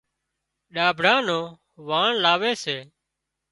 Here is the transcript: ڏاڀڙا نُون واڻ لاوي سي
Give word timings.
ڏاڀڙا 0.73 1.15
نُون 1.27 1.43
واڻ 1.87 2.09
لاوي 2.23 2.53
سي 2.63 2.77